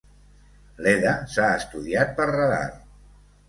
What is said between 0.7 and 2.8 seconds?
Leda s'ha estudiat per radar.